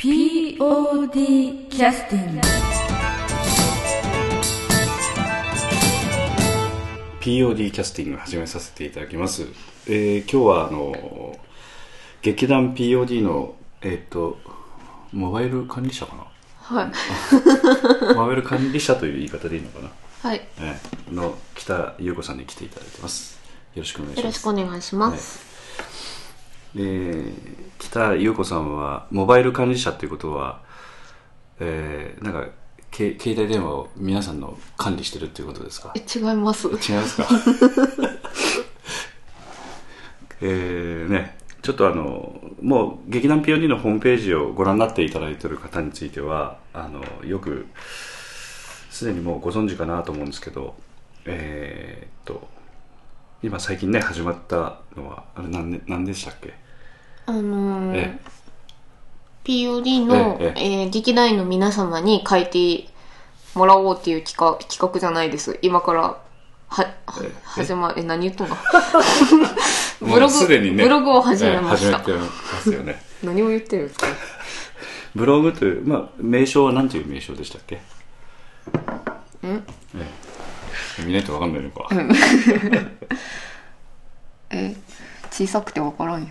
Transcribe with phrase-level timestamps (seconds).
[0.00, 2.40] POD キャスティング
[7.20, 9.42] POD キャスティング始めさせていただきます、
[9.86, 11.38] えー今日はあの
[12.22, 14.38] 劇団 POD のえっ、と
[15.12, 18.06] モバイル管理者かはい。
[18.06, 19.90] な モバイル管理者という言い方でいいのかな、
[20.22, 20.48] はい。
[20.60, 23.38] えーの北優子さんに来ていただいてます
[23.74, 25.49] よろしくお願いしよろしますくお願いします。
[26.76, 30.60] えー北優子さんはモバイル管理者ということは、
[31.58, 32.48] えーなんか
[32.90, 35.92] け携帯電話を皆さんの管理してるっていうことですか？
[35.96, 36.66] え、違います。
[36.68, 37.28] 違いますか？
[40.42, 47.66] えーねちょっとあのもう劇団 POD のホームページをご覧になっていただいている方についてはあのよく
[48.90, 50.74] すでにもうご存知かなと思うんですけど
[51.26, 52.48] えーっと
[53.42, 56.54] 今最近ね始まったのはあれ何で何でしたっけ？
[57.26, 58.18] あのーえ
[59.44, 62.88] POD の、ええー劇団員の皆様に書いて
[63.54, 65.58] もらおうっていう企画企画じゃないです。
[65.62, 66.20] 今から、は、
[66.68, 66.86] は
[67.24, 68.54] え始ま、え、何言っとんの？
[70.06, 71.98] もブログ、うすでにねブログを始めました。
[71.98, 73.02] えー始めてますよね。
[73.24, 74.06] 何を言ってるんですか？
[75.14, 77.80] ブログという、まあ、名称は何という名称でしたっけ？
[81.04, 81.88] 見ないと分かんないのか、
[84.50, 84.74] え、
[85.30, 86.28] 小さくてわからんよ。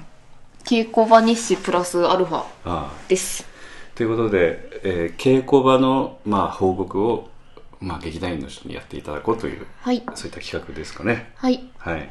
[0.66, 3.46] 稽古場日誌プラスアルファです。
[3.96, 7.30] ということで、えー稽古場の、まあ、報告を、
[7.82, 10.04] まあ、劇団員の人にやっていただこうというはい。
[10.16, 11.64] そういった企画ですかねはい。
[11.78, 12.10] はい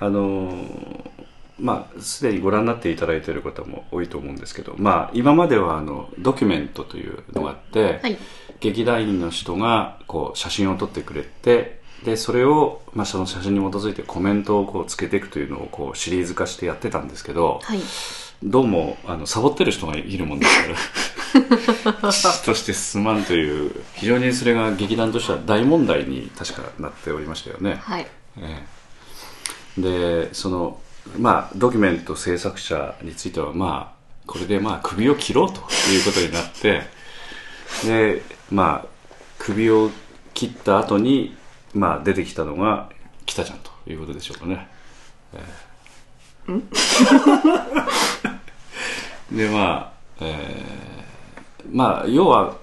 [0.00, 1.10] あのー
[1.58, 8.18] まあすでにご覧になっていただいている方も多いと思うんですけどまあ今まではあのドキュメントというのがあって、はい。
[8.60, 17.80] 劇団員の人がこう写真を撮ってくれてでそれを、まあ、その写真に基づいてコメントをこうつけていくというのをこうシリーズ化してやってたんですけど、はい。
[18.42, 20.64] どうもあのサボってる人がいるもんです
[21.82, 28.06] から 父として進まんという非常にそれが劇団としては大問題に確かなっておりましたよね、はい。
[28.38, 28.74] ええ
[29.78, 30.80] でその
[31.18, 35.60] まあドキュメント制作者についてはまあこれでまあ首を切ろうと
[35.90, 36.82] いうことになって
[37.84, 38.88] でまあ
[39.38, 39.90] 首を
[40.32, 41.36] 切った後に
[41.72, 42.90] まあ出てきたのが
[43.26, 44.68] 北ちゃんということでしょうかね、
[45.34, 45.44] え
[46.48, 46.52] え。
[49.36, 50.84] でまあ、えー
[51.70, 52.56] まあ要は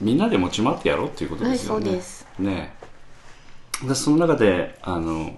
[0.00, 2.26] みんなで持ち回ってやろうっていうことですよね、はいそうです。
[2.38, 2.74] ね
[3.86, 5.36] でその中であの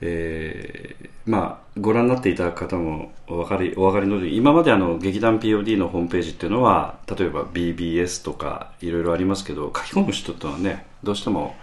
[0.00, 11.54] えーまあご覧になっていただく方もお分かりお分かりの通り今まであの劇団 POD のホームページっていうのは例えば BBS とかいろいろありますけど書き込む人とはねどうしても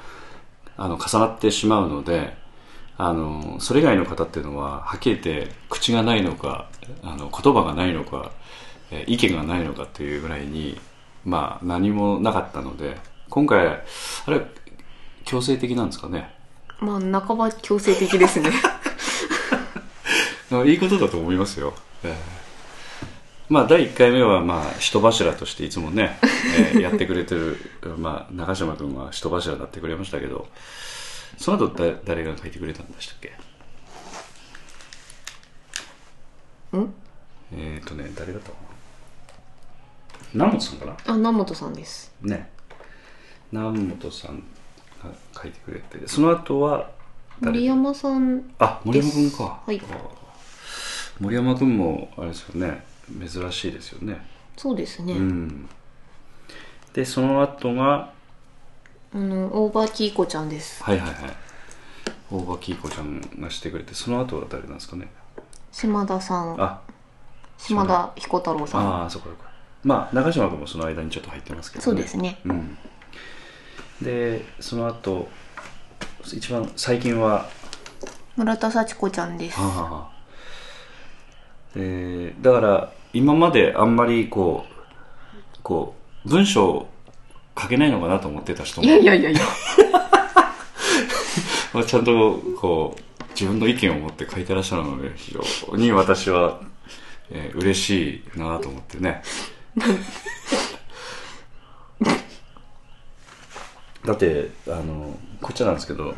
[0.77, 2.35] あの重なってしまうので
[2.97, 6.69] あのそれ以外の方っていうのははっきり言って口がないのか
[7.03, 8.31] あの言葉がないのか、
[9.05, 10.79] 意見がないのかっていうぐらいに
[11.25, 12.97] まあ何もなかったので
[13.29, 13.81] 今回あ
[14.31, 14.41] れ
[15.25, 16.36] 強制的なんですかね？
[16.79, 18.51] まあ、半ば強制的ですね。
[20.65, 21.73] いいことだと思いますよ、
[22.03, 22.15] えー
[23.49, 26.19] まあ第1回目はまあ人柱としていつもね、
[26.73, 27.57] えー やってくれてる、
[27.97, 30.49] まあ、中島君は人柱になってくれましたけど
[31.37, 33.29] その後だ誰が書いてくれたんでしたっけ？
[36.77, 36.93] ん？
[37.53, 38.55] えっ、とね誰だったか
[40.33, 40.45] な？
[40.45, 40.97] 南本さんかな？
[41.05, 42.11] あ、南本さんです。
[42.21, 42.49] ね。
[43.53, 44.35] 南本さん。
[44.35, 44.43] が
[45.01, 46.89] 書いてくれてその後は
[47.39, 49.81] 誰森山さん、あ森山君か、はい。
[51.19, 52.83] 森山君もあれですよね。
[53.19, 54.25] 珍しいですよね。
[54.55, 55.13] そうですね。
[55.13, 55.69] うん。
[56.93, 58.11] でその後が？
[59.13, 60.83] あの、オーバーキーコちゃんです。
[60.83, 61.15] はいはいはい。
[62.29, 65.07] 大場キーコちゃんがしてくれてその後は誰なんですかね？
[65.71, 66.81] 島田さん、あ
[67.57, 68.81] 島田彦太郎さん。
[68.81, 69.43] ああそこそこ
[69.83, 71.83] まあ中島君もその間にちょっと入ってますけどね。
[71.85, 72.39] そうですね。
[72.45, 72.77] うん
[74.01, 75.27] でその後
[76.25, 77.49] 一番最近は
[78.35, 79.59] 村田幸子ちゃんです。
[79.59, 80.17] はあはあ
[81.75, 84.65] えーだから今まであんまりこ
[85.55, 85.95] うこ
[86.25, 86.89] う文章を
[87.59, 89.41] 書けないのかなと思ってた人もいやいやいやいや。
[91.73, 95.35] まあちゃんとこう自分の意見を持って書いてらっしゃるので非
[95.69, 96.59] 常に私は、
[97.31, 99.21] えー嬉しいなと思ってね
[104.07, 106.15] だってあのこっちなんですけど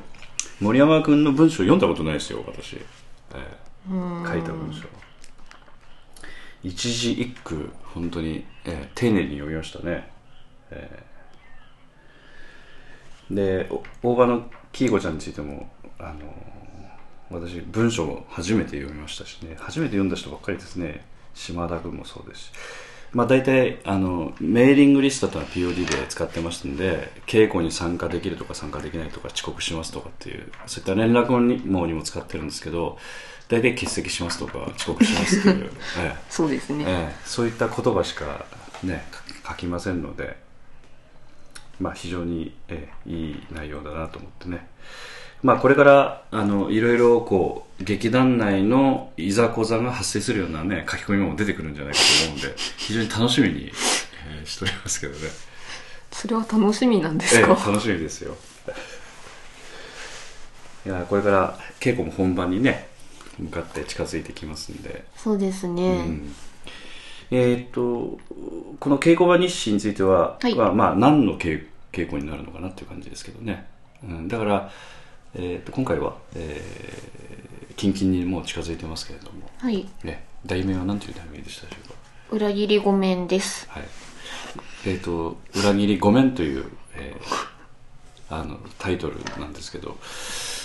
[0.62, 4.86] 森山君の文章読んだことないですよ私、えー書いた文章。
[6.62, 10.08] 一字一句本当に、えー丁寧に読みましたね、
[10.70, 16.20] えーでお大場のキーコちゃんについてもあの
[17.32, 19.56] 私文章を初めて読みましたしね。
[19.60, 21.06] 初めて読んだ人ばっかりですね。
[21.34, 22.52] 島田君もそうですし
[23.14, 32.98] まあ大体あのメーリングリストとは POD で使ってますんで稽古に参加できるとか参加できないとか遅刻しますとかっていうそういった連絡網にも使ってるんですけど
[33.48, 36.16] 大体欠席しますとか遅刻しますっていう、 ええ。
[36.30, 36.86] そうですね。
[36.88, 37.16] ええ。
[37.26, 38.46] そういった言葉しか
[38.84, 39.08] ね
[39.44, 40.38] 書書きませんので
[41.80, 44.68] まあ非常に、ええいい内容だなと思ってね
[45.42, 55.30] まあこれからあのいろいろこう劇団内のいざこざが発生するようなね書き込みも出てくるんじゃないかと思うんで非常に楽しみに、えーしておりますけどね。
[56.12, 58.36] それは楽しみなんでええすか、楽しみですよ。
[60.86, 62.88] いやこれから稽古も本番にね
[63.38, 65.06] 向かって近づいてきますんで。
[65.16, 66.02] そうですうね。
[66.04, 66.34] ん。
[67.32, 68.18] えっ、と
[68.80, 70.56] この稽古場日誌については、はい。
[70.56, 73.68] まあ、まあ何の稽稽古になるのかなっていう感じですけどね、
[74.04, 74.72] うん、だから、
[75.36, 79.88] えー、と今回は、えー、キンキンにもう近づいてますけれども、はい。
[80.04, 81.94] ね、題名は何という題名でしたでしょ
[82.32, 83.68] う裏切りごめんです。
[83.68, 83.90] かはい
[84.86, 86.66] えっ、と「裏切りごめん」という、
[86.96, 87.50] えー
[88.30, 89.98] あのタイトルなんですけど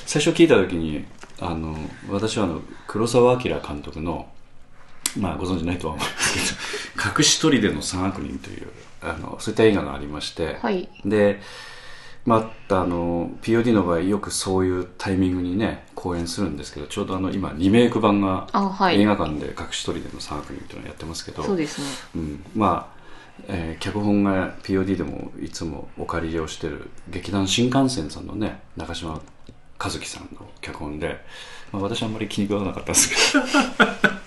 [0.06, 1.04] 最初聞いた時に
[1.40, 1.76] あの
[2.10, 4.28] 私はあの黒澤明監督の
[5.18, 6.54] まあご存知ないとは思うんです
[6.94, 8.68] けど「隠し砦の三悪人」という
[9.00, 10.88] あのそういった映画がありまして、はい。
[11.04, 11.40] で
[12.26, 18.46] またあの POD の場合よくそういうタイミングにね公演するんですけどちょうどあの今リメイク版が
[18.92, 21.86] 映画館で「隠し砦の三悪人」というのをやってますけどそうですね。
[22.16, 29.20] うん、まあ、えー脚本が POD でもいつもお借りをしてる劇団新幹線さんのね中島
[29.78, 31.20] 和樹さんの脚本で、
[31.72, 33.44] まあ、私はあんまり気に食わなかったんですけど。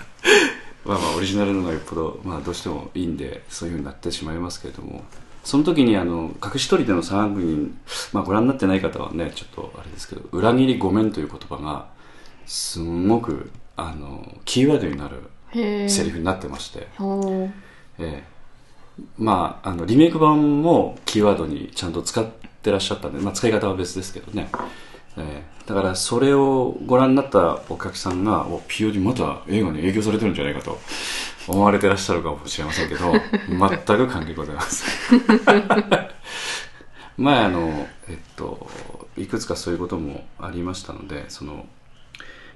[0.86, 5.04] まあまあオリジナルのがよっぽど、まあ、どうしてもいいんでそういうふうになってしまいますけれども
[5.48, 7.80] その時にあの隠し砦の三悪人、
[8.12, 11.88] まあ、ご覧になってない方はねちょっとあれですけど「裏切りごめん」という言葉が
[12.46, 15.24] すんごくあのキーワードになる。
[15.54, 16.88] セリフになってまして。
[17.00, 17.52] え
[18.00, 18.24] え
[19.18, 22.26] まあ、あのリメイク版もキーワードにちゃんと使っ
[22.62, 24.50] てらっしゃったんで、まあ、使い方は別ですけどね、
[25.18, 30.80] ええだからそれをご覧になったお客さんがお POD また映画に影響されてるんじゃないかと
[31.48, 33.12] 思われてらっしゃるかもしれませんけど
[33.48, 35.22] 全く関係ございません
[37.18, 38.70] 前あのえっと
[39.18, 41.66] いくつかそういうこともありましたのでその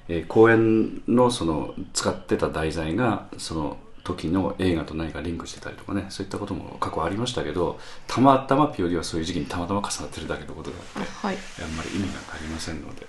[0.07, 11.37] えー公演のその使ってた題材がその時の映画と何かリンクしてたりとかねそういったことも過去ありましたけどたまたま POD はそういう時期にたまたま重なってるだけのことがあってはい。
[11.63, 13.05] あんまり意味がありませんので、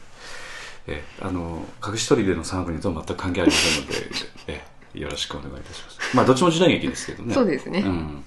[0.86, 4.10] えーあの隠し砦の三悪人とは全く関係ありませんので、
[4.48, 6.16] えーよろしくお願いいたします。
[6.16, 7.34] まあどっちも時代劇ですけどね。
[7.34, 7.80] そうですね。
[7.80, 8.24] ん、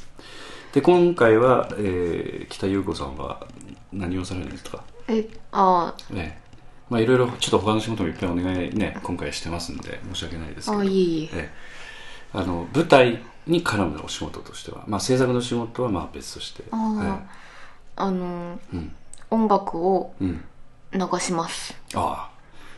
[0.73, 3.45] で今回は、えー北優子さんは
[3.91, 4.83] 何をされるんですか？
[5.07, 6.41] え、あね
[6.89, 10.81] まあいろいろちょっと他の仕事もいっぱいお願いね今回してますんで申し訳ないですけあ、ど。
[10.81, 11.25] あ、いえいえ。
[11.25, 11.49] ええ。
[12.33, 16.63] あの舞台に絡むお仕事としては、まあ、制作の仕事はまあ別として。
[16.71, 17.19] あ
[17.95, 18.95] あ、あの、ええうん。
[19.31, 20.43] 音楽をうん。
[20.93, 21.75] 流します。
[21.93, 22.35] ああ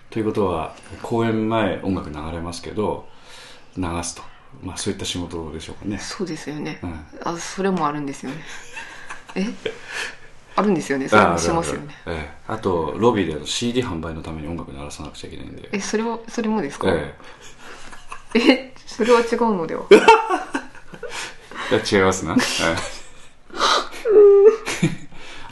[0.10, 0.74] ということは
[1.04, 3.07] 公演前音楽流れますけど
[3.77, 4.24] 流すと、
[4.63, 5.97] まあ、そういった仕事でしょうかね。
[6.00, 6.79] そうですよね。
[6.83, 7.06] うん。
[7.24, 8.44] あ、それもあるんですよね。
[9.35, 9.45] え？
[10.56, 11.07] あるんですよね。
[11.07, 11.95] それもしますよね。
[12.06, 12.53] ああええ。
[12.53, 15.69] あとロビーで CD 販売のために音楽鳴らさなくちゃいけないんで。
[15.71, 16.88] え、それは、それもですか？
[16.89, 17.13] え
[18.33, 19.83] え、それは違うのでは？
[19.91, 19.95] え
[21.75, 22.77] いや違いますな、ええ。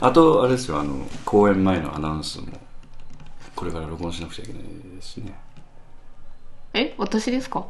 [0.00, 2.46] あとあれですよあの公演前のアナウンスも
[3.54, 5.34] これから録音しなくちゃいけないですしね
[6.76, 7.66] え私ですか？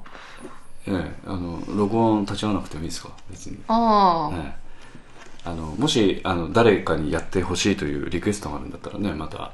[0.86, 3.10] ええあの録音立ち会わなくてもいいですか？
[3.30, 4.66] 別に、ああ、ええ。
[5.48, 9.52] あのもしあの誰かにやってほしいというリクエストがあるんだったらねまた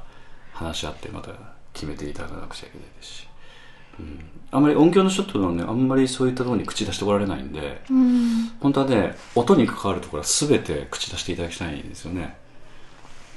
[0.51, 1.29] 話し合ってまた
[1.71, 3.27] 決めていただかなくちゃいけないですし、
[3.99, 4.19] うん、
[4.49, 8.47] あんまり音響の人っていうのはねあんまりそういったところに口出してこられないんでうん。
[8.59, 12.37] 本当はね音に関わるところは全て口出していただきたいんですよね。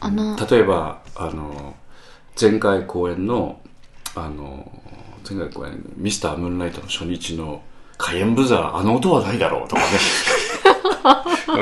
[0.00, 1.76] あの、例えばあの
[2.40, 3.60] 前回公演の
[4.14, 4.82] あの
[5.28, 7.62] 前回公演ミスタームーンライトの初日の
[7.98, 9.88] 火炎ブザーあの音はないだろうとかね。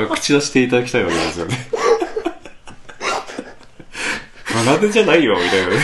[0.11, 1.55] 口出していただきたいわけですよね。
[4.65, 5.75] 学でじゃないよみたいなね。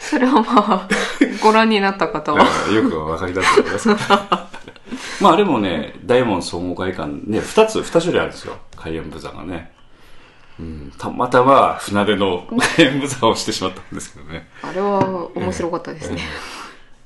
[0.00, 0.88] それはまあ、
[1.42, 2.40] ご覧になった方は。
[2.72, 3.88] よくお分かりだと思います。
[5.20, 8.56] まああれもね大門総合会館ね2つ2種類あるんですよ。
[8.76, 9.72] 火炎ブザーがね。
[10.58, 12.46] うん、たまたま船出の
[12.76, 14.48] 火炎ブザーをしてしまったんですけどね。
[14.62, 16.20] あれは面白かったですね。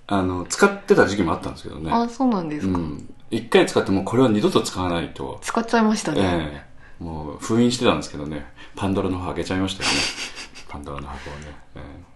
[0.06, 1.90] あの使ってた時期もあったんですけどね。
[1.92, 2.78] あ、そうなんですか。
[2.78, 3.14] うん。
[3.30, 6.20] 一回使ってもこれは二度と使わないと、使っちゃいましたね。
[6.22, 6.64] え
[7.00, 7.04] え。
[7.04, 8.46] もう封印してたんですけどね。
[8.76, 9.96] パンドラの箱開けちゃいましたよね。
[10.68, 11.40] パンドラの箱をね、
[11.76, 12.12] ええ。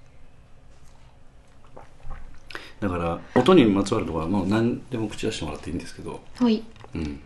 [2.81, 6.63] だだから音にまつわるところはもう何でも口出してもらっていいんですけど、はい。
[6.95, 7.21] うん。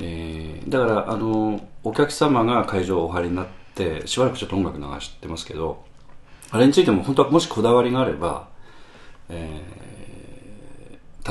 [0.00, 5.84] えーだからあのお客様が会場をお入りになってしばらくちょっと音楽流してますけど
[6.50, 8.48] あれについても本当はもしこだわりがあれば、
[9.32, 9.82] えー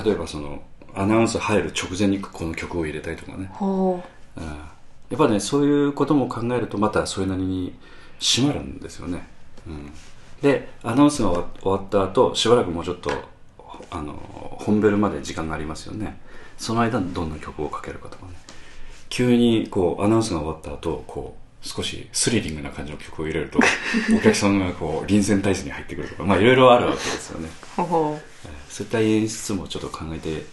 [0.04, 4.02] 例えばそのアナウンス入る直前にこの曲を入れたりとかね、ほ
[4.38, 4.40] う。
[4.40, 4.44] ん。
[4.44, 7.74] やっぱねそういうことも考えるとまたそれなりに
[8.20, 9.28] 締まるんですよね、
[9.68, 9.92] うん、
[10.42, 13.12] でアナウンスが終わった後しばらくもうちょっと
[13.90, 14.14] あの
[14.60, 16.20] 本ベルまで時間がありますよね。
[16.58, 18.34] その間にどんな曲をかけるかとかね。
[19.10, 23.60] 急にこうアナウンスが終わった後こう少しスリリングな感じの曲を入れると
[24.16, 27.50] お客さんがこう臨戦態勢に入ってくるとかまあいろいろあるわけですよね
[28.70, 30.46] そういった演出もちょっと考えて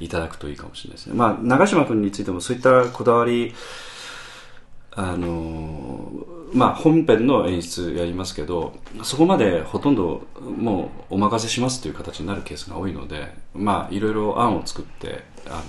[0.00, 1.14] いただくといいかもしれないですね。
[1.14, 3.54] まあ、長嶋君についてもそういったこだわり、
[4.92, 15.62] あのーまあ、本編の演出やりますけど、そこまでほとんどもうお任せしますという形になるケースが多いので、まあ、いろいろ案を作って、あの、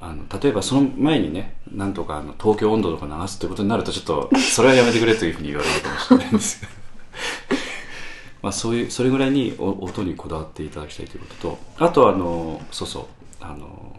[0.00, 6.72] あの例えばその前にね、なんとかあの東京温度とか流すってことになるとちょっと、それはやめてくれというふうに言われるかもしれないんですけど。
[8.42, 13.04] まあ、そういうそれぐらいにお音にこだわっていただきたいということとあとあのそうそう
[13.40, 13.96] あの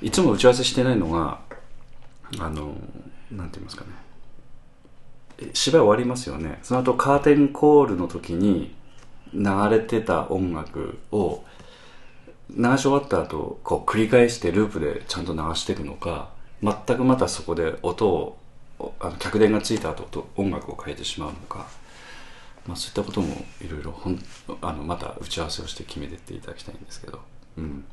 [0.00, 1.40] いつも打ち合わせしてないのが
[2.38, 2.74] あの
[3.30, 8.74] なんて言いますかね芝居終わりますよねその後カーテンコールの時に
[9.34, 11.44] 流れてた音楽を
[12.50, 16.30] 流し終わった後こう繰り返してループでちゃんと流していくのか
[16.62, 18.38] 全くまたそこで音を
[19.00, 21.66] あの客電がついた後と音楽を変えてしまうのか
[22.66, 24.18] まあ、そういったこともいろいろほん
[24.62, 27.20] あのまた打ち合わせをして決めていっていただきたいんですけど、
[27.58, 27.84] うん、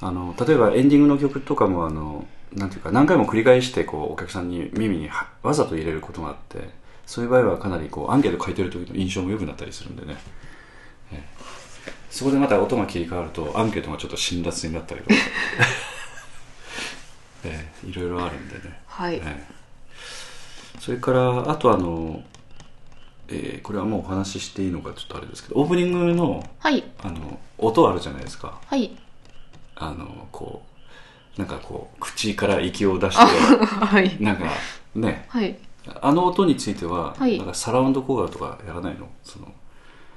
[0.00, 5.08] あの例えばエンディングの曲とかもあのなんていうか何回も繰り返してこうお客さんに耳に
[5.42, 6.68] わざと入れることがあって
[7.06, 10.16] そういう場合はかなりこうアンケート書いてる時の印象も良くなったりするんでね、
[12.16, 15.14] そこでまた音が切り替わるとアンケートがちょっと辛辣になったりとか、
[17.44, 18.60] ええいろいろあるんでね。
[18.64, 19.44] うはい、ええ。
[20.80, 22.22] それからあとあの、
[23.28, 26.84] えーこれはもうお話ししていいのかちょっとあれですけどオープニングのはい。
[27.02, 28.58] あの音あるじゃないですか。
[28.64, 28.96] はい。
[29.74, 30.62] あのこ
[31.36, 34.16] うなんかこう口から息を出し はい。
[34.16, 34.44] てなんか
[34.94, 35.26] ね。
[35.28, 35.54] はい。
[36.00, 37.36] あの音については、はい。
[37.36, 39.06] なんかサラウンド効果とかやらないの？
[39.22, 39.52] その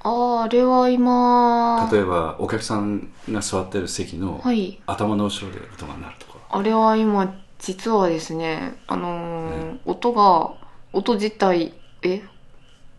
[0.02, 4.80] あーあれは今例えばお客さんが座ってる席のはい。
[4.86, 10.54] 頭の後ろで音が鳴るとか、あれは今実はですねあのー音が
[10.92, 12.22] 音自体え？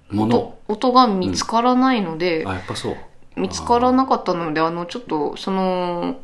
[0.10, 2.96] もの音音が見つからないので、あやっぱそう。
[3.36, 6.20] 見つからなかったのであのちょっとその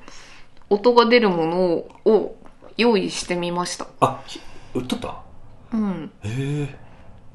[0.70, 1.60] 音が出るもの
[2.06, 2.36] を
[2.76, 3.88] 用意してみました。
[4.02, 4.42] あひ
[4.74, 5.22] 売っとった？
[5.74, 6.12] うん。
[6.24, 6.30] へ
[6.64, 6.76] え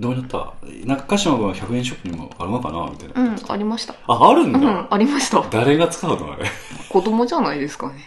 [0.02, 0.52] どうなった？
[0.84, 2.90] なんか鹿島君は100円ショップにもあるのかな？
[2.90, 3.94] みたいな、うんありました。
[4.08, 5.42] ああるんだ、うんありました。
[5.50, 6.32] 誰が使うの？
[6.32, 6.44] あれ。
[6.88, 8.00] 子供じゃないですかね。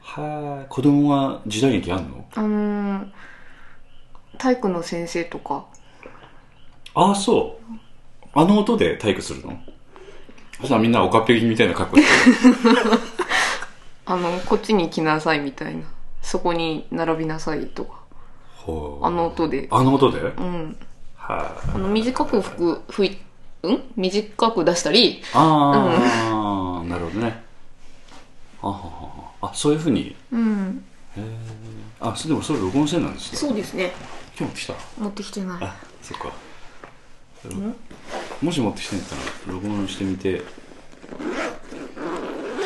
[0.00, 2.24] はい子供が時代劇あんの？
[2.34, 3.08] あのー
[4.38, 5.66] 体育の先生とか。
[6.94, 7.78] ああそう。
[8.34, 9.58] あの音で体育するの？
[10.60, 11.98] そしたらみんなおかっぺきみたいな格好
[14.06, 15.82] あのこっちに来なさいみたいな。
[16.22, 18.00] そこに並びなさいとか。
[18.56, 19.06] ほう。
[19.06, 19.68] あの音で。
[19.70, 20.76] あの音で、うん
[21.32, 23.18] はあの短く吹く吹い
[23.62, 23.82] うん？
[23.96, 25.20] 短く出したり。
[25.34, 27.42] ああ、 なるほどね。
[28.62, 28.78] あはは
[29.42, 29.50] は。
[29.50, 30.14] あそういうふうに？
[30.32, 30.84] うん。
[31.16, 31.24] へえ
[32.00, 33.92] あでもそれ録音してんなんですねそうですね。
[34.38, 34.74] 今日来た？
[34.98, 35.58] 持ってきてない。
[35.64, 36.30] あそっか。
[38.42, 39.20] もし持ってきてんやったら
[39.54, 40.38] 録音してみて。
[40.38, 40.44] じ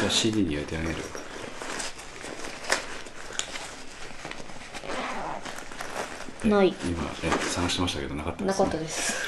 [0.04, 0.96] ゃあ CD に焼いてあげる
[6.48, 6.74] ない。
[6.84, 9.26] 今え探してましたけどなかったです、ね、なかったです。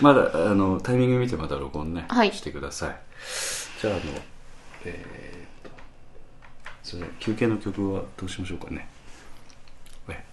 [0.02, 2.32] まだあのタイミング見てまた録音ね、はい。
[2.32, 2.96] してください。
[3.80, 4.02] じゃああの
[4.84, 5.76] えー、っと
[6.82, 8.88] それ休憩の曲はどうしましょうかね。
[10.08, 10.24] え。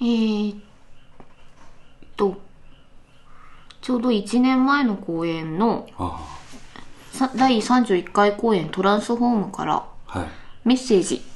[0.00, 0.58] えー、っ
[2.16, 2.40] と
[3.80, 5.88] ちょうど1年前の公演の
[7.36, 11.22] 第31回公演トランスフォームからあはいメッセージ「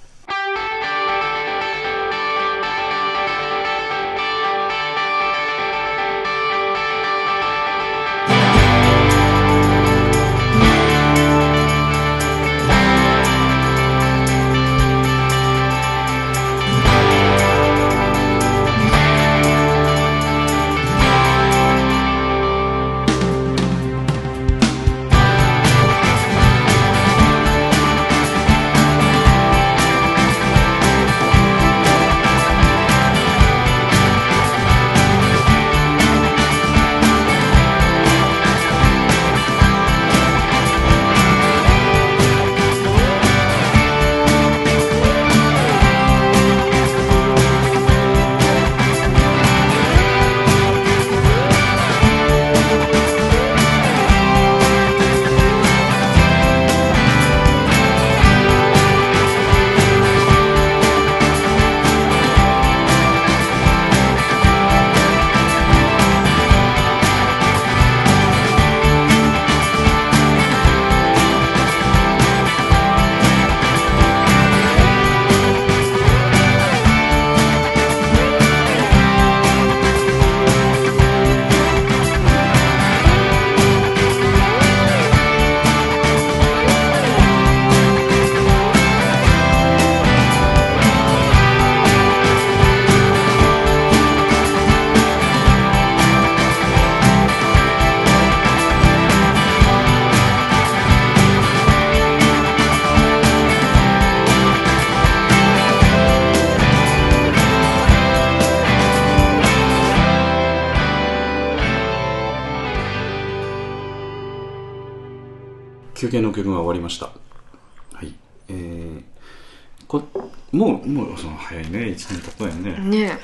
[122.56, 122.78] よね。
[123.06, 123.18] ね。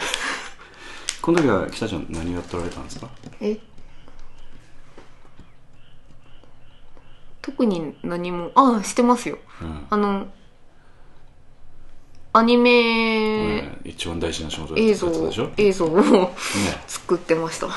[1.23, 3.09] この時は北ちゃん何やっておられたんですか？
[3.41, 3.51] え？
[3.53, 3.59] え
[7.43, 9.39] 特に何もああしてますよ。
[9.63, 9.87] うん。
[9.91, 10.27] あの
[12.33, 16.35] アニメえー一番大事な仕事だ映像映像を
[16.87, 17.67] 作ってました。
[17.67, 17.71] え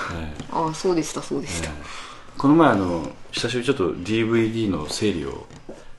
[0.52, 1.74] ああそうでしたそうでした、え
[2.38, 5.48] この前あの久しぶりにちょっと DVD の整理を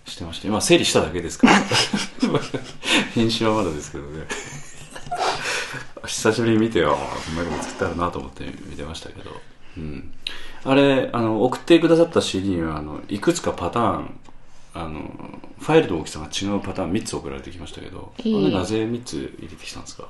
[0.06, 1.54] してましてまあ整理しただけですから。
[3.14, 4.24] 編集はまだですけどね
[6.06, 6.96] 久しぶりに見てよ。
[7.32, 9.30] うまいこと作ったらなと思って見てましたけど、
[9.76, 10.12] うん、
[10.64, 14.20] あれあの送ってくださった CD にはあのいくつかパターン
[14.74, 15.00] あの
[15.58, 18.46] ファイルの大きさが違うパターン3つ送られてきましたけど、いい。
[18.46, 20.08] あれなぜ3つ入れてきたんですか？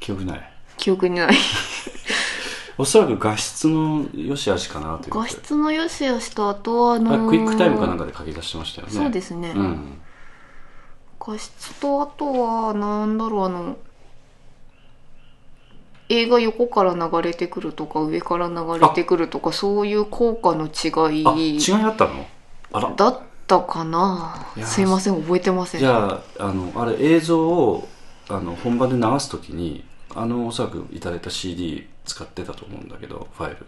[0.00, 0.52] 記憶ない。
[0.76, 1.34] 記憶にない。
[2.78, 8.92] おそらく画質の良し悪しかなという画質の良し悪しとあとはあのーあクイックタイムかなんかで書き出してましたよね。
[8.94, 10.00] そうですね、うん
[11.20, 13.76] 画質とあとはなんだろうあの
[16.08, 20.90] 映画横から流れてくるとか上から流れてくるとかそういう効果の違
[21.26, 22.26] あい違いあったの？
[22.72, 22.92] あら。
[22.96, 24.46] だったかな。
[24.56, 25.80] いやすいません覚えてません。
[25.80, 27.88] じゃああのあれ映像を
[28.28, 29.84] あの本番で流すときに
[30.16, 33.66] あのおそらくいただいた CD 使ってたと思うんだけどファイル。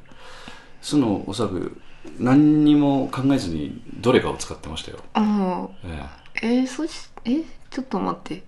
[0.80, 1.80] そのおそらく
[2.18, 8.42] 何にも考えずにどれかを使ってましたよ、あええー、そしえちょっと待って。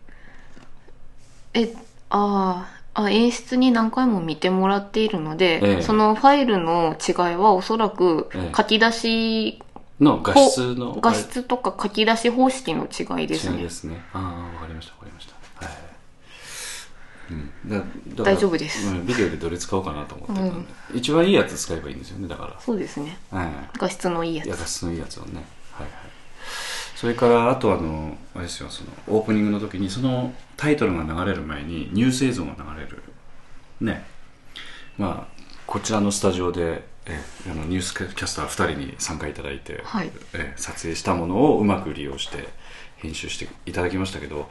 [1.55, 1.73] え
[2.11, 5.83] あーあ演出に何回も見てもらっているので、ええ。
[5.83, 8.53] そのファイルの違いはおそらくええ。
[8.57, 9.65] 書き出し、え
[10.01, 13.57] の画質の画質とか書き出し方式の違いですね。
[13.57, 14.05] 違いですね。
[14.13, 15.67] ああわかりましたわかりました。
[15.67, 15.75] はい、
[17.69, 18.89] うん、大丈夫です。
[18.89, 22.61] うんビデオでどれ使おうかなと思ってたんで、一番いいやつ使えばいいんですよねだから。
[22.61, 23.19] そうですね。
[23.31, 24.49] はい画質のいいやつ。
[24.49, 25.45] や画質のいいやつをね。
[25.73, 26.14] はいはい
[27.05, 33.03] それからあとあのあれですよそのオープニングの時にそのタイトルが流れる前にニュース映像が流れる。
[33.83, 34.07] ね。
[34.97, 40.11] まあこちらのスタジオでえあのニュースキャスター2人に参加いただいて、はい。
[40.33, 42.49] え撮影したものをうまく利用して
[42.97, 44.49] 編集していただきましたけど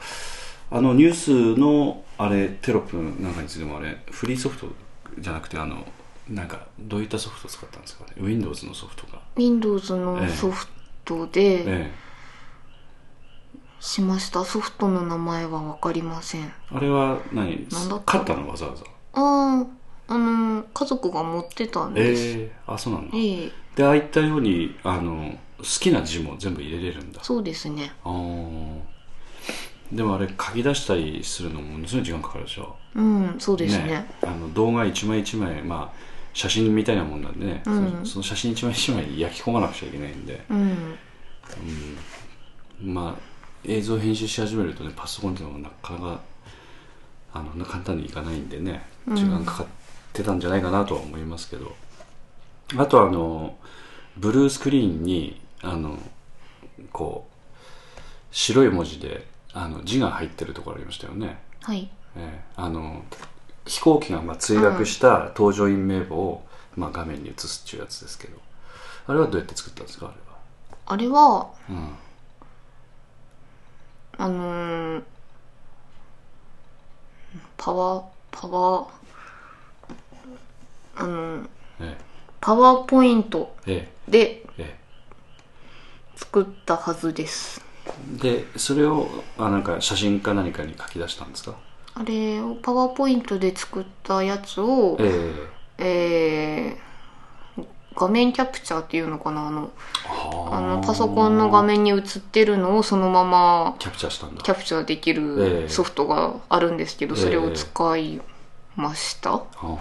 [0.70, 1.12] あのニュー
[1.56, 4.68] スのあれテロップなんかについてもあれフリーソフト
[5.18, 5.84] じゃなくてあの
[6.28, 10.68] なんかどういったソフトを使ったんですかね？Windows のソフトか Windows のソフ
[11.04, 12.04] トでえ
[13.84, 14.44] しました。
[14.46, 16.44] ソフトの名前は分かりません。
[16.44, 17.68] えあれは何？
[17.70, 18.12] なんだった？
[18.12, 18.82] 買ったのわざわざ？
[19.12, 19.66] ああ
[20.08, 22.22] あの家族が持ってたんです。
[22.38, 23.16] ええあそうなんだ。
[23.16, 23.52] ええ。
[23.76, 27.22] でああいったようにあの好きな字も全部入れれるんだ。
[27.22, 27.92] そうですね。
[28.04, 28.80] あー。
[29.92, 32.74] でもあれ書き出したりするのものすごい時間かかるでしょ。
[32.94, 34.06] うんそうですね。
[34.22, 35.98] あの動画一枚一枚まあ
[36.32, 37.74] 写真みたいなもんなんでね、うん。
[37.74, 40.96] そのその写真一枚一枚に焼き込まなくちゃいけないんで、うん。
[42.82, 43.33] まあ
[43.64, 46.20] 映像編集し始めるとねパソコンっていうのもなかなか
[47.32, 49.66] あの簡単にいかないんでね時間かかっ
[50.12, 51.74] てたんじゃないかなとは思いますけど、
[52.76, 53.56] あとあの
[54.16, 55.98] ブルースクリーンにあの
[56.92, 58.00] こう
[58.30, 61.90] 白い文字であの字が入ってるところありましたよね、はい。
[62.16, 63.04] ええあの
[63.66, 66.46] 飛行機がまあ墜落した搭乗員名簿を、
[66.76, 68.38] まあ、画面に映すっていうやつですけど。
[69.06, 70.36] あれはどうやって作ったんですかあれは？
[70.86, 71.90] あれはうん
[74.18, 75.02] あのー
[77.56, 78.86] パワーパワー
[80.96, 81.46] あのー
[81.80, 81.96] え
[82.40, 84.10] パワーポイントええ。
[84.10, 84.76] でええ。
[86.16, 87.60] 作ったはずです。
[87.86, 91.54] えでそれをあなんか写真か何かに書き出したんですか？
[91.94, 95.32] あれをパワーポイントで作ったやつをえ
[95.78, 96.68] え。
[96.68, 96.93] えー
[97.96, 99.46] 画面キャプチャーっていうのかな？
[99.46, 99.70] あの
[100.04, 100.60] はあ。
[100.60, 104.42] のパソコンの画面に映ってるのをそのままキャプチャーしたんだ。
[104.42, 105.16] キャプチャーできええ。
[105.16, 107.20] るソフトがあるんですけど、ええ。
[107.22, 108.20] それを使い
[108.76, 109.80] ました、はあはあは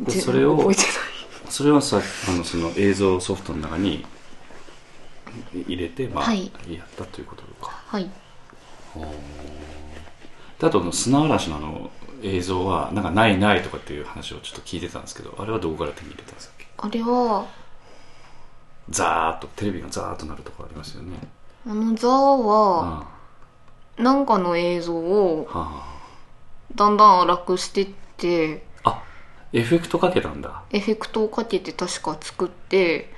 [0.00, 0.02] あ。
[0.04, 0.90] でぜそれを覚えてない。
[1.50, 4.04] それはさあのその映像ソフトの中に
[5.52, 6.50] 入れて、まあはい。
[6.68, 7.72] やったということか。
[7.86, 8.10] はい。
[10.58, 11.90] であとの砂嵐のあの
[12.22, 16.54] 映像はなんかないないとかっていう話をちょっと聞いてたんですけどあれはどこから手に入れたんですか？
[16.78, 17.46] あれは
[18.90, 21.16] ザーッとテレビがザーッとなるところありますよね。
[21.66, 23.06] あのザーうんはは
[23.98, 25.94] なんかの映像をあ。
[26.74, 29.02] だんだん荒くしてってあ
[29.52, 30.62] エフェクトかけたんだ。
[30.70, 33.12] エフェクトをかけて確か作って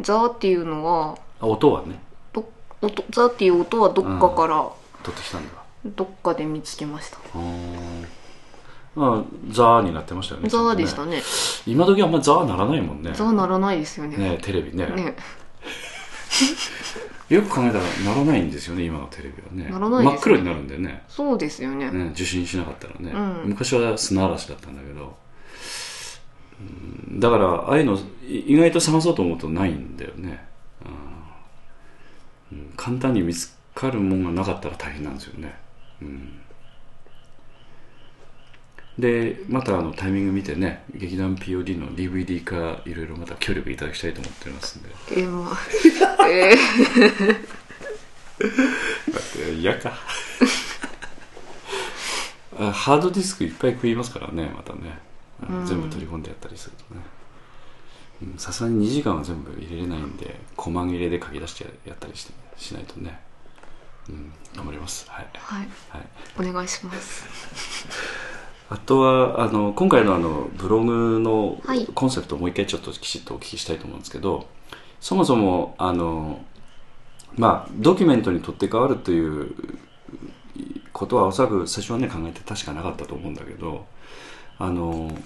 [0.00, 2.00] ザーっていうのはあ音はね。
[2.32, 2.48] ど
[2.82, 4.68] 音ザーっていう音はどっかから
[5.02, 5.54] 取ってきたんだ。
[5.86, 7.18] どっかで見つけました
[8.98, 11.16] あーあザーになってましたよねザーでしたね。
[11.16, 11.22] ね
[11.66, 13.12] 今時あんまザーならないもんね。
[13.14, 14.16] ザーならないですよね。
[14.16, 14.86] ねテレビね。
[14.86, 15.16] ね。
[17.28, 19.70] よく考えたらならないんですよね今のテレビはね。
[19.70, 20.10] ならないですね。
[20.12, 21.04] 真っ黒になるんだよね。
[21.08, 21.90] そうですよね。
[21.90, 23.12] ね受信しなかったらね、
[23.44, 23.50] うん。
[23.50, 25.16] 昔は砂嵐だったんだけど。
[26.60, 30.44] うんだからああいうのい意外と探そうと思うとないんだよね、
[32.52, 32.58] うん。
[32.58, 32.72] うん。
[32.76, 35.54] 簡単に見つかるもんがなかったら大変なんですよね、
[36.02, 36.40] うん、
[38.98, 44.88] でまたあのタイミング見てね劇団 POD の DVD 化いろいろまた協力いただきたいと思っておりますんで。
[45.12, 45.30] えー。
[45.30, 45.58] まあ
[46.28, 46.56] えだ
[49.18, 49.92] って嫌か。
[52.60, 54.98] あハードディスクいっぱい食いますからねまたね、
[55.64, 57.00] 全部取り込んでやったりするとね。
[57.00, 57.18] うん
[58.36, 63.20] さすがに2時間は全部入れれないんで細切れで書き出してやったりしてしないとね、
[64.08, 65.08] うん、頑張ります。
[65.08, 65.68] はい、ーはい。
[65.90, 65.98] は
[66.44, 67.22] い、お願いします
[68.70, 71.86] あとはあの今回のあのブログのはい。
[71.86, 74.46] コンセプトをもう一回ちょっときちっとお聞きしたいと思うんですけど
[75.00, 76.40] そもそもあの
[77.36, 79.54] まあドキュメントに取って代わるという
[80.92, 83.86] ことはおそらく最初はね考えて確かなかったと思うんだけど
[84.58, 85.16] あの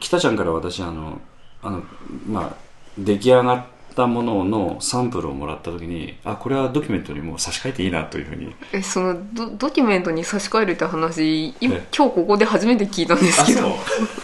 [0.00, 1.20] 北ちゃんから私あの
[1.62, 1.82] あの
[2.26, 2.56] まあ
[2.96, 8.54] 出来上がったもののサンプルをもらった時にあこれはドキュメントにもう差し替えていいなというふうに。
[8.72, 11.78] えそのドドキュメントに差し替えるって話い今え。
[11.78, 13.76] え日ここで初めて聞いたんですけど。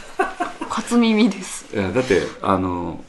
[0.69, 1.67] 初耳です。
[1.75, 3.03] いやだってあの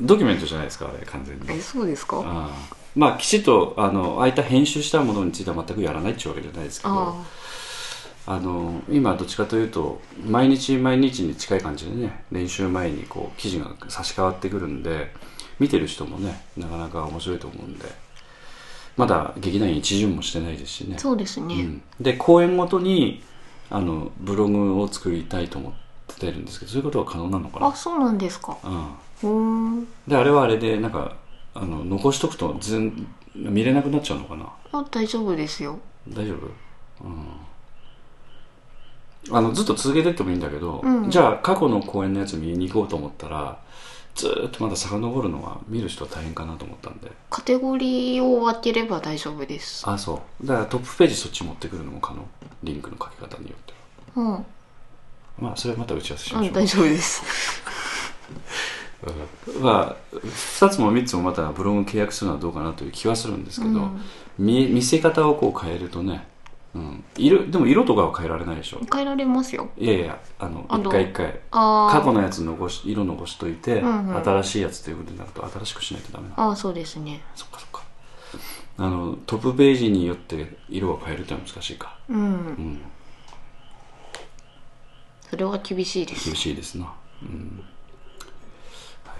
[0.00, 1.42] ドキュメントじゃないですかあれ完全に。
[1.48, 2.22] えそうですか？
[2.24, 2.50] あ
[2.94, 6.94] まあきちっとあのああいった編集したものについては全くやらないっていうわけじゃないですけど。
[6.94, 7.14] あ。
[8.26, 15.12] あの今どっちかというと毎日毎日に近い感じでね練習前にこう記事が差し替わってくるんで
[15.58, 18.04] 見てる人もねなかなか面白いと思うんで。
[18.96, 20.96] まだ劇団員一巡もしてないですしね。
[21.00, 23.24] そうですね、うん、で公演ごとに
[23.68, 25.72] あのブログを作りたいと思っ
[26.16, 27.66] てるんですけどそういうことは可能なのかな？
[27.66, 28.56] あそうなんですか。
[29.24, 29.88] うん。
[30.06, 31.16] であれはあれでなんか
[31.54, 34.48] あの残しとくと全見れなくなっちゃうのかな？
[34.70, 35.80] あ大丈夫ですよ。
[36.08, 37.04] 大丈夫？
[37.04, 37.08] う
[39.32, 39.36] ん。
[39.36, 41.10] あのずっと続けてってもいいんだけど、うん。
[41.10, 43.58] じゃあ過去の公演のやつ見に行こうと思ったら
[44.14, 47.10] ずーっとまだ遡るのは見る人は大変かなと思ったんで。
[47.30, 49.88] カテゴリーを分ければ大丈夫です。
[49.88, 50.46] あそう。
[50.46, 52.26] だからトップページそっち持ってくるのも可能。
[52.62, 53.74] リンクの書き方によって
[54.16, 54.44] うん、は
[55.38, 57.22] まあそれはまた打ち合わせしましょう、うん、大丈夫です。
[59.56, 59.62] うん。
[59.62, 64.00] まあ2つも3つもまたブログ契約するのはどうかなという気はするんですけど、うん。
[64.38, 66.26] 見見せ方をこう変えるとね、
[66.74, 68.80] うん、色でも色とかは変えられないでしょ？
[68.92, 69.68] 変えられますよ。
[69.78, 71.38] いやいやあの一回一回。
[71.52, 74.16] 過去のやつ残し色残しといて、うんうん。
[74.24, 76.50] 新しいやつということになると新しくしないとダメなの。
[76.50, 77.22] あーそうですね。
[77.36, 77.82] そっかそっか。
[78.76, 81.96] あのトップページによって色を変えるって難しいか。
[82.08, 82.18] うん。
[82.18, 82.80] うん。
[85.30, 86.24] それは厳しいです。
[86.24, 87.62] 厳しいですな、うん。
[89.04, 89.16] はい。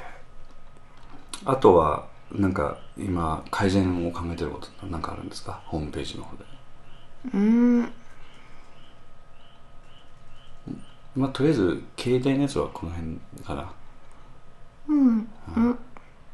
[1.44, 5.62] あとはなんか今改善を考えてることなんかあるんですか？
[5.66, 6.44] ホームページの方で
[7.32, 7.38] うー
[7.82, 7.92] ん。
[11.16, 13.72] まあとりあえず携帯のやつはこの辺かな
[14.88, 15.20] うん、う
[15.60, 15.78] ん、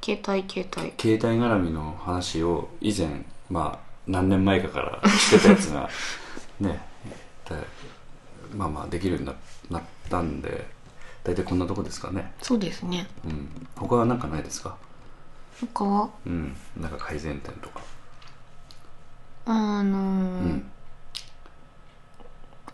[0.03, 0.93] 携帯携帯。
[0.99, 5.89] 携帯絡みの話を以前まあ何年前かからしてたやつが
[6.61, 6.81] ね
[7.49, 7.55] で
[8.57, 9.35] まあまあできるようにな
[9.71, 10.67] なったんで
[11.25, 12.33] 大体こんなとこですかね。
[12.41, 13.07] そうですね。
[13.27, 13.67] うん。
[13.77, 14.75] 他は何かないですか？
[15.61, 16.09] 他は？
[16.27, 16.57] うん。
[16.79, 17.83] なんか改善点とか。
[19.45, 20.01] あのー
[20.47, 20.71] ん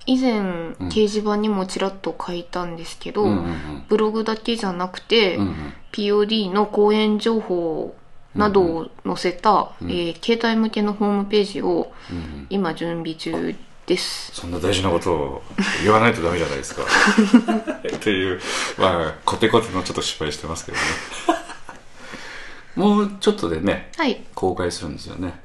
[0.06, 3.84] 以前掲示板にもちらっと書いたんですけど、うんうんうん。
[3.88, 5.72] ブログだけじゃなくて、うんうん。
[5.92, 7.94] POD の講演情報
[8.34, 12.46] などを載せた、うんえー携帯向けのホームページをうんうん。
[12.50, 13.54] 今準備中
[13.86, 14.32] です。
[14.32, 15.42] そんな大事なことを
[15.82, 16.82] 言わないとダメじゃないですか。
[17.96, 18.40] っていう
[18.78, 20.84] まあコテコテのちょっと失敗してますけどね。
[22.76, 24.22] もうちょっとでねはい。
[24.34, 25.40] 公開するんですよね。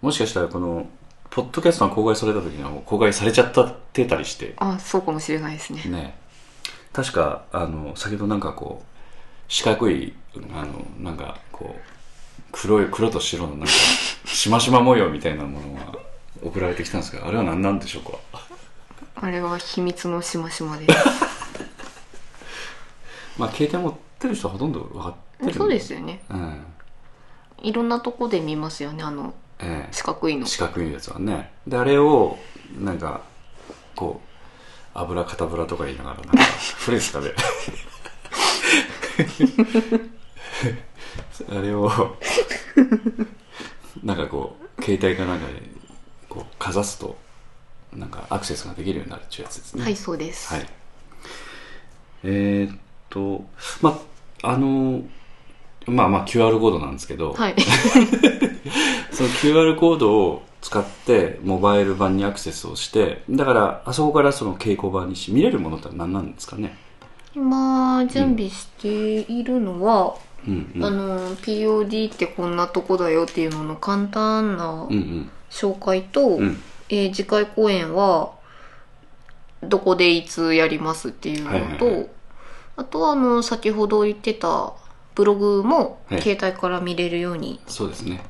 [0.00, 0.86] もしかしたらこの
[1.34, 4.52] ポッドキャストが公開された時にはもう公開されちゃったってたりして。
[4.58, 5.82] あそうかもしれないですね。
[5.86, 6.14] ね。
[6.92, 8.86] 確かあの先ほどなんかこう
[9.48, 10.12] 四角い
[10.52, 11.80] あのなんかこう
[12.52, 13.72] 黒い黒と白のなんか
[14.26, 15.80] しましま模様みたいなものが
[16.44, 18.18] 送られてきたんですけどあれは何なんでしょうか？
[19.14, 20.86] あれは秘密のしましまで。
[20.86, 20.92] す
[23.38, 26.22] まあ携帯持ってる人はほとんど分かってるんそうですよね。
[26.28, 26.66] うん。
[27.62, 29.92] いろんなとこで見ますよねあのええ。
[29.92, 30.46] 四角いの。
[30.46, 31.52] 四角いやつはね。
[31.66, 32.38] であれを
[32.78, 33.22] なんか
[33.94, 34.28] こう
[34.94, 36.42] 油片油とか言いながらなんか
[36.84, 37.30] 古いですかね
[41.50, 41.90] あれを
[44.02, 45.62] なんかこう携帯かなんかで
[46.28, 47.16] こうかざすと
[47.92, 49.82] なんかアクセスができるようになるっていうやつですね。
[49.84, 50.66] はいそうです、はい。
[52.24, 52.78] えーっ
[53.10, 53.44] と
[53.80, 53.98] ま
[54.42, 55.02] ああの
[55.86, 57.56] まあまあ QR コードなんですけど、はい。
[59.12, 66.76] その QR コードを使ってモバイル版にアクセスをしてだからあそこからその稽古場にし見れるものって何なんですかね？
[67.34, 70.14] 今準備しているのは、
[70.46, 70.72] うん。
[70.76, 75.30] うんあの POD ってこんなとこだよっていうのの簡単なうんうん。
[75.50, 76.62] 紹介と、うん。
[76.88, 78.32] えー次回公演は
[79.62, 82.08] どこでいつやりますっていうのと、はいはいはい。
[82.76, 84.72] あとはあの先ほど言ってた
[85.14, 88.24] ブログもはい携帯から見れるように、そうですね。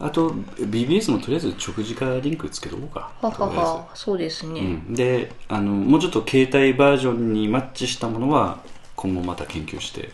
[0.00, 3.10] あと BBS もとりあえず直直リンクつけとこうか。
[3.20, 3.88] ははは。
[3.94, 8.60] そうですね、うん、であのもうちょっと携帯バージョンにマッチしたものは
[8.94, 10.12] 今後また研究して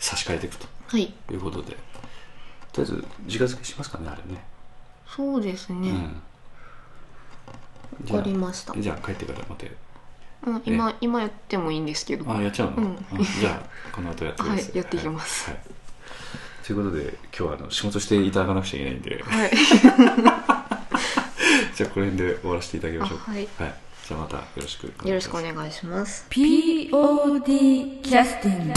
[0.00, 0.66] 差し替えていくと。
[0.86, 1.02] はい。
[1.02, 1.76] いうことで。
[2.72, 3.04] とりあえず
[3.38, 4.42] 直付けしますかねあれね。
[5.06, 5.92] そうですね、う
[8.12, 8.16] ん。
[8.16, 8.74] わかりました。
[8.76, 9.64] じゃあ帰ってからまた
[10.46, 12.30] うん、今今やってもいいんですけど。
[12.30, 13.06] あやっちゃうの、うん。
[13.12, 14.64] あじゃあこの後やってください。
[14.64, 15.50] はいやっていきます。
[15.50, 15.58] はい。
[15.58, 15.80] はい
[16.70, 19.20] ということで今日はあの仕事していただかなくちゃいけないんで。
[19.24, 19.50] はい。
[21.74, 23.18] じゃあこの辺で終わらせていただきましょう。
[23.18, 23.48] かあはい。
[23.58, 23.74] はい、
[24.06, 26.26] じゃあまたよろしくよろしくお願いします。
[26.30, 28.74] POD キャスティング